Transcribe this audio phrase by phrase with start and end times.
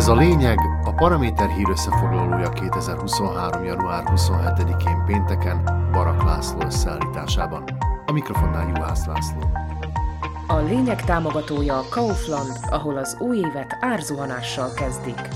[0.00, 3.64] Ez a lényeg a Paraméter hír összefoglalója 2023.
[3.64, 7.64] január 27-én pénteken Barak László összeállításában.
[8.06, 9.50] A mikrofonnál Juhász László.
[10.46, 15.28] A lényeg támogatója a Kaufland, ahol az új évet árzuhanással kezdik.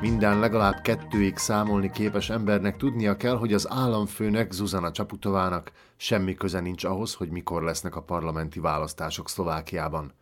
[0.00, 6.60] Minden legalább kettőig számolni képes embernek tudnia kell, hogy az államfőnek Zuzana Csaputovának semmi köze
[6.60, 10.12] nincs ahhoz, hogy mikor lesznek a parlamenti választások Szlovákiában.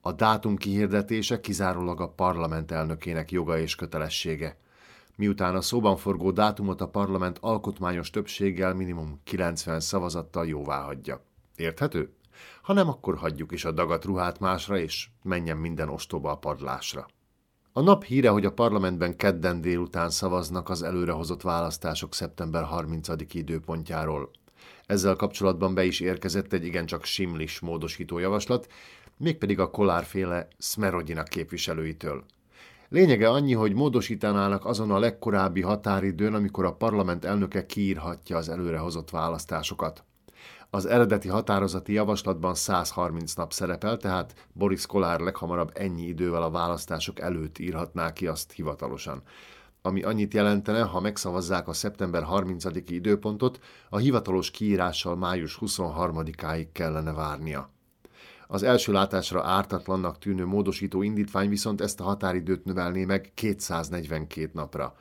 [0.00, 4.56] A dátum kihirdetése kizárólag a parlament elnökének joga és kötelessége.
[5.16, 11.24] Miután a szóban forgó dátumot a parlament alkotmányos többséggel minimum 90 szavazattal jóvá hagyja.
[11.56, 12.12] Érthető?
[12.62, 17.06] Ha nem, akkor hagyjuk is a dagat ruhát másra, és menjen minden ostoba a padlásra.
[17.72, 23.08] A nap híre, hogy a parlamentben kedden délután szavaznak az előrehozott választások szeptember 30.
[23.32, 24.30] időpontjáról.
[24.86, 28.66] Ezzel kapcsolatban be is érkezett egy igencsak simlis módosító javaslat,
[29.20, 32.24] mégpedig a kolárféle Smerodina képviselőitől.
[32.88, 39.10] Lényege annyi, hogy módosítanának azon a legkorábbi határidőn, amikor a parlament elnöke kiírhatja az előrehozott
[39.10, 40.04] választásokat.
[40.70, 47.20] Az eredeti határozati javaslatban 130 nap szerepel, tehát Boris Kolár leghamarabb ennyi idővel a választások
[47.20, 49.22] előtt írhatná ki azt hivatalosan.
[49.82, 57.12] Ami annyit jelentene, ha megszavazzák a szeptember 30-i időpontot, a hivatalos kiírással május 23-áig kellene
[57.12, 57.70] várnia.
[58.52, 64.94] Az első látásra ártatlannak tűnő módosító indítvány viszont ezt a határidőt növelné meg 242 napra.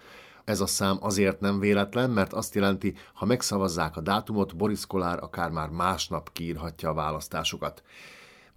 [0.43, 5.23] Ez a szám azért nem véletlen, mert azt jelenti, ha megszavazzák a dátumot, Boris Kolár
[5.23, 7.83] akár már másnap kiírhatja a választásokat.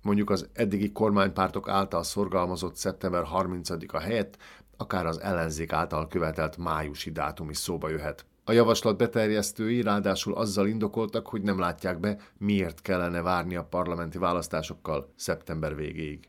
[0.03, 4.37] Mondjuk az eddigi kormánypártok által szorgalmazott szeptember 30-a helyett
[4.77, 8.25] akár az ellenzék által követelt májusi dátum is szóba jöhet.
[8.45, 14.19] A javaslat beterjesztői ráadásul azzal indokoltak, hogy nem látják be, miért kellene várni a parlamenti
[14.19, 16.29] választásokkal szeptember végéig.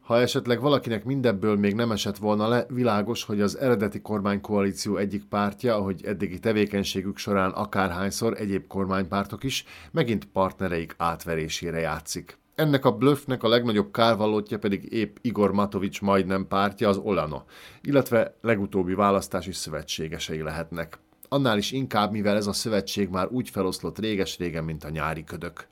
[0.00, 5.24] Ha esetleg valakinek mindebből még nem esett volna le, világos, hogy az eredeti kormánykoalíció egyik
[5.24, 12.38] pártja, ahogy eddigi tevékenységük során akárhányszor egyéb kormánypártok is, megint partnereik átverésére játszik.
[12.60, 17.42] Ennek a blöffnek a legnagyobb kárvalótja pedig épp Igor Matovics majdnem pártja, az Olano,
[17.80, 20.98] illetve legutóbbi választási szövetségesei lehetnek.
[21.28, 25.66] Annál is inkább, mivel ez a szövetség már úgy feloszlott réges-régen, mint a nyári ködök.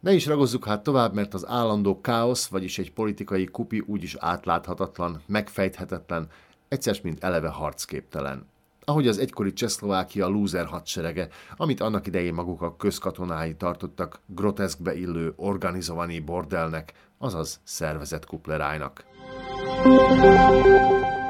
[0.00, 5.22] Ne is ragozzuk hát tovább, mert az állandó káosz, vagyis egy politikai kupi úgyis átláthatatlan,
[5.26, 6.28] megfejthetetlen,
[6.68, 8.52] egyszer mint eleve harcképtelen
[8.84, 15.32] ahogy az egykori Csehszlovákia lúzer hadserege, amit annak idején maguk a közkatonái tartottak groteszkbe illő
[15.36, 19.04] organizovani bordelnek, azaz szervezett kuplerájnak.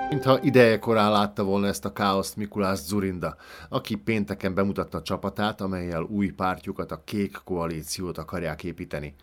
[0.09, 3.37] Mintha ideje korán látta volna ezt a káoszt Mikulás Zurinda,
[3.69, 9.15] aki pénteken bemutatta csapatát, amelyel új pártjukat, a Kék Koalíciót akarják építeni.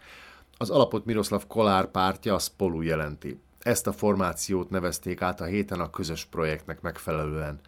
[0.58, 3.42] Az alapot Miroslav Kolár pártja a Spolu jelenti.
[3.60, 7.60] Ezt a formációt nevezték át a héten a közös projektnek megfelelően.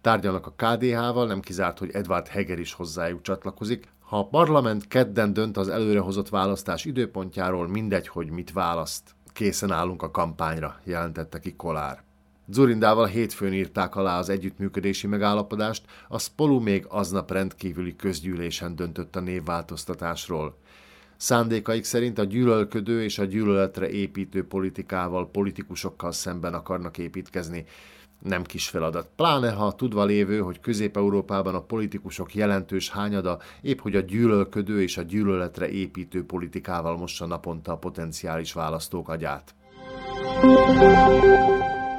[0.00, 3.88] Tárgyalnak a KDH-val, nem kizárt, hogy Edward Heger is hozzájuk csatlakozik.
[4.00, 9.14] Ha a parlament kedden dönt az előrehozott választás időpontjáról, mindegy, hogy mit választ.
[9.32, 12.02] Készen állunk a kampányra, jelentette ki Kolár.
[12.50, 19.20] Zurindával hétfőn írták alá az együttműködési megállapodást, a Spolu még aznap rendkívüli közgyűlésen döntött a
[19.20, 20.56] névváltoztatásról.
[21.16, 27.64] Szándékaik szerint a gyűlölködő és a gyűlöletre építő politikával, politikusokkal szemben akarnak építkezni.
[28.22, 33.96] Nem kis feladat, pláne ha tudva lévő, hogy Közép-Európában a politikusok jelentős hányada épp hogy
[33.96, 39.54] a gyűlölködő és a gyűlöletre építő politikával mossa naponta a potenciális választók agyát.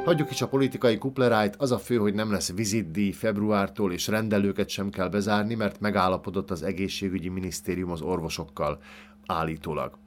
[0.06, 4.70] Hagyjuk is a politikai kuplerájt, az a fő, hogy nem lesz vizitdíj februártól, és rendelőket
[4.70, 8.82] sem kell bezárni, mert megállapodott az egészségügyi minisztérium az orvosokkal,
[9.26, 9.98] állítólag.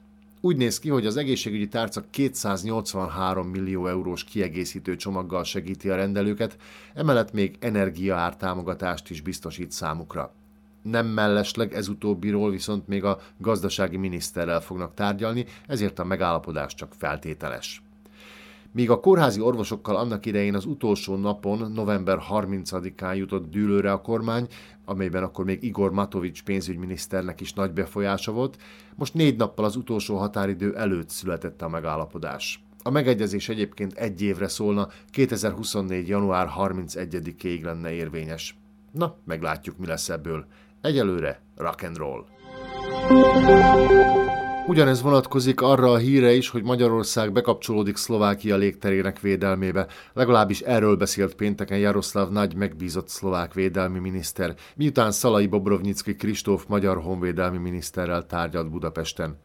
[0.45, 6.57] Úgy néz ki, hogy az egészségügyi tárca 283 millió eurós kiegészítő csomaggal segíti a rendelőket,
[6.93, 10.33] emellett még energiaártámogatást is biztosít számukra.
[10.81, 16.93] Nem mellesleg ez utóbbiról viszont még a gazdasági miniszterrel fognak tárgyalni, ezért a megállapodás csak
[16.97, 17.81] feltételes.
[18.73, 24.47] Míg a kórházi orvosokkal annak idején az utolsó napon, november 30-án jutott dűlőre a kormány,
[24.85, 28.57] amelyben akkor még Igor Matovics pénzügyminiszternek is nagy befolyása volt,
[28.95, 32.63] most négy nappal az utolsó határidő előtt született a megállapodás.
[32.83, 36.07] A megegyezés egyébként egy évre szólna, 2024.
[36.07, 38.57] január 31-ig lenne érvényes.
[38.91, 40.45] Na, meglátjuk, mi lesz ebből.
[40.81, 42.25] Egyelőre rock and roll.
[44.67, 49.87] Ugyanez vonatkozik arra a híre is, hogy Magyarország bekapcsolódik Szlovákia légterének védelmébe.
[50.13, 57.01] Legalábbis erről beszélt pénteken Jaroszláv nagy megbízott szlovák védelmi miniszter, miután Szalai Bobrovnicki Kristóf magyar
[57.01, 59.37] honvédelmi miniszterrel tárgyalt Budapesten.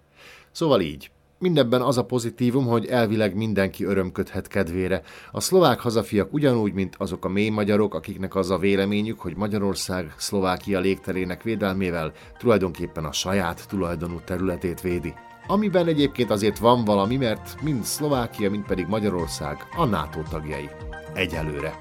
[0.53, 1.11] Szóval így.
[1.41, 5.03] Mindebben az a pozitívum, hogy elvileg mindenki örömködhet kedvére.
[5.33, 10.15] A szlovák hazafiak ugyanúgy, mint azok a mély magyarok, akiknek az a véleményük, hogy Magyarország
[10.17, 15.15] Szlovákia légterének védelmével tulajdonképpen a saját tulajdonú területét védi.
[15.47, 20.69] Amiben egyébként azért van valami, mert mind Szlovákia, mind pedig Magyarország a NATO tagjai.
[21.15, 21.81] Egyelőre.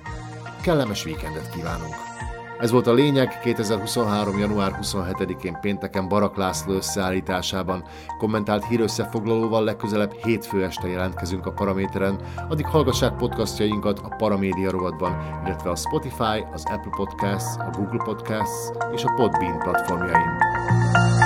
[0.61, 2.16] Kellemes víkendet kívánunk!
[2.59, 4.39] Ez volt a lényeg 2023.
[4.39, 7.83] január 27-én pénteken Barak László összeállításában.
[8.17, 12.19] Kommentált hírösszefoglalóval legközelebb hétfő este jelentkezünk a Paraméteren,
[12.49, 18.69] addig hallgassák podcastjainkat a Paramédia rovatban, illetve a Spotify, az Apple Podcasts, a Google Podcasts
[18.93, 21.16] és a Podbean platformjain.